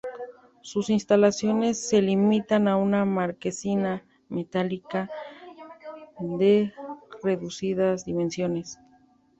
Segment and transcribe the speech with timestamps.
[0.61, 5.11] Sus instalaciones se limitan a una marquesina metálica
[6.17, 6.73] de
[7.21, 8.79] reducidas dimensiones.